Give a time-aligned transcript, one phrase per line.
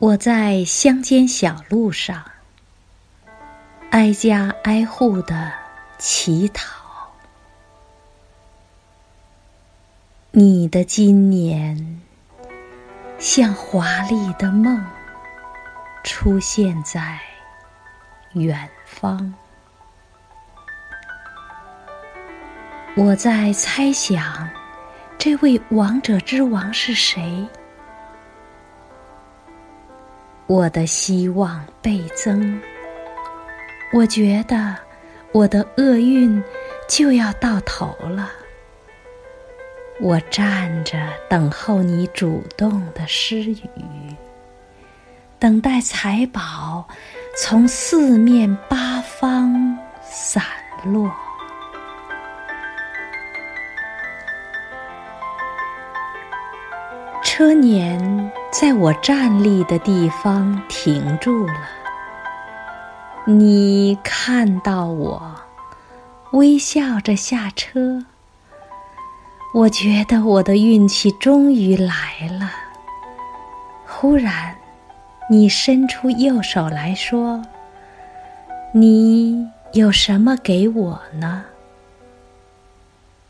[0.00, 2.24] 我在乡间小路上，
[3.90, 5.52] 挨家挨户的
[5.98, 6.64] 乞讨。
[10.30, 12.00] 你的今年，
[13.18, 14.80] 像华丽的梦，
[16.04, 17.18] 出现在
[18.34, 19.34] 远方。
[22.94, 24.48] 我在猜想，
[25.18, 27.44] 这位王者之王是谁？
[30.48, 32.58] 我的希望倍增，
[33.92, 34.74] 我觉得
[35.30, 36.42] 我的厄运
[36.88, 38.30] 就要到头了。
[40.00, 40.96] 我站着
[41.28, 44.16] 等候你主动的施予，
[45.38, 46.88] 等待财宝
[47.36, 50.42] 从四面八方散
[50.82, 51.12] 落。
[57.22, 61.54] 车年在我站立的地方停住了。
[63.26, 65.34] 你看到我，
[66.32, 68.06] 微笑着下车。
[69.52, 72.50] 我觉得我的运气终于来了。
[73.86, 74.56] 忽然，
[75.28, 77.42] 你伸出右手来说
[78.72, 81.44] ：“你有什么给我呢？”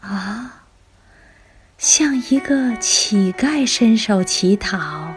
[0.00, 0.54] 啊！
[1.76, 5.07] 像一个乞丐伸手乞讨，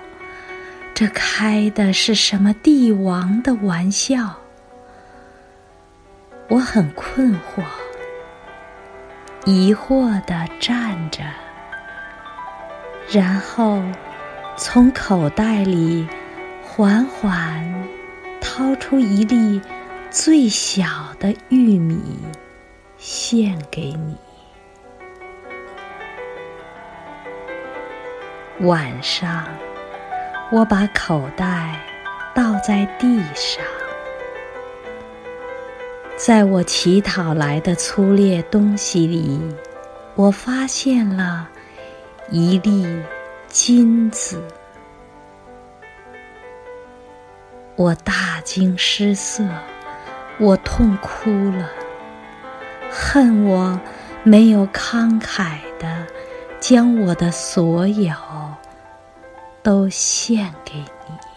[1.01, 4.37] 这开的是什么帝王的玩笑？
[6.47, 7.63] 我很困惑，
[9.43, 11.23] 疑惑地站着，
[13.09, 13.81] 然后
[14.55, 16.07] 从口袋里
[16.63, 17.83] 缓缓
[18.39, 19.59] 掏出一粒
[20.11, 20.85] 最小
[21.19, 21.99] 的玉米，
[22.99, 24.15] 献给你。
[28.59, 29.47] 晚上，
[30.53, 31.79] 我把口袋
[32.35, 33.63] 倒在地上，
[36.17, 39.39] 在我乞讨来的粗劣东西里，
[40.13, 41.47] 我发现了
[42.29, 42.85] 一粒
[43.47, 44.43] 金子。
[47.77, 49.47] 我大惊失色，
[50.37, 51.69] 我痛哭了，
[52.91, 53.79] 恨我
[54.23, 56.05] 没有慷慨的。
[56.59, 58.13] 将我的所有
[59.63, 61.30] 都献给你。